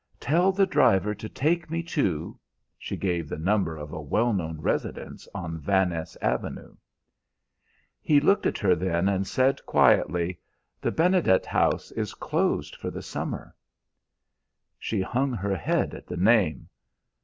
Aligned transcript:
Tell 0.19 0.51
the 0.51 0.65
driver 0.65 1.13
to 1.13 1.29
take 1.29 1.69
me 1.69 1.83
to' 1.83 2.39
she 2.79 2.97
gave 2.97 3.29
the 3.29 3.37
number 3.37 3.77
of 3.77 3.93
a 3.93 4.01
well 4.01 4.33
known 4.33 4.59
residence 4.59 5.27
on 5.35 5.59
Van 5.59 5.89
Ness 5.89 6.15
Avenue. 6.23 6.75
"He 8.01 8.19
looked 8.19 8.47
at 8.47 8.57
her 8.57 8.73
then, 8.73 9.07
and 9.07 9.27
said 9.27 9.63
quietly, 9.67 10.39
'The 10.81 10.91
Benedet 10.91 11.45
house 11.45 11.91
is 11.91 12.15
closed 12.15 12.75
for 12.77 12.89
the 12.89 13.03
summer.' 13.03 13.55
"She 14.79 15.01
hung 15.01 15.33
her 15.33 15.55
head 15.55 15.93
at 15.93 16.07
the 16.07 16.17
name. 16.17 16.69